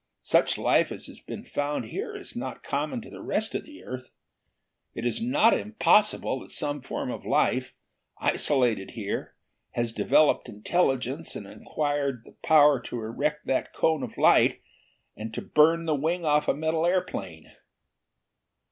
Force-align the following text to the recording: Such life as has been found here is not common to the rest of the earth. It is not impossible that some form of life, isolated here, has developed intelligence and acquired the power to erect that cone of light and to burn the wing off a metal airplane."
Such 0.23 0.57
life 0.57 0.91
as 0.91 1.05
has 1.05 1.19
been 1.19 1.45
found 1.45 1.85
here 1.85 2.15
is 2.15 2.35
not 2.35 2.63
common 2.63 3.01
to 3.01 3.11
the 3.11 3.21
rest 3.21 3.53
of 3.53 3.65
the 3.65 3.83
earth. 3.83 4.09
It 4.95 5.05
is 5.05 5.21
not 5.21 5.53
impossible 5.53 6.39
that 6.39 6.51
some 6.51 6.81
form 6.81 7.11
of 7.11 7.23
life, 7.23 7.75
isolated 8.17 8.93
here, 8.97 9.35
has 9.73 9.91
developed 9.91 10.49
intelligence 10.49 11.35
and 11.35 11.45
acquired 11.45 12.23
the 12.25 12.33
power 12.41 12.79
to 12.81 12.99
erect 12.99 13.45
that 13.45 13.73
cone 13.73 14.01
of 14.01 14.17
light 14.17 14.63
and 15.15 15.35
to 15.35 15.41
burn 15.43 15.85
the 15.85 15.93
wing 15.93 16.25
off 16.25 16.47
a 16.47 16.53
metal 16.55 16.87
airplane." 16.87 17.51